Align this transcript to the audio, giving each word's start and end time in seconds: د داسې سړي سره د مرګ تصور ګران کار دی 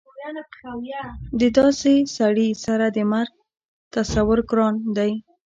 د 1.39 1.41
داسې 1.57 1.93
سړي 2.17 2.49
سره 2.65 2.85
د 2.95 2.97
مرګ 3.11 3.33
تصور 3.93 4.39
ګران 4.49 4.75
کار 4.79 4.89
دی 4.97 5.11